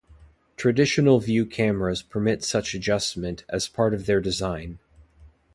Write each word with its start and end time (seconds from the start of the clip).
Traditional 0.57 1.19
view 1.19 1.45
cameras 1.45 2.01
permit 2.01 2.43
such 2.43 2.73
adjustment 2.73 3.45
as 3.49 3.67
part 3.67 3.93
of 3.93 4.07
their 4.07 4.19
design. 4.19 4.79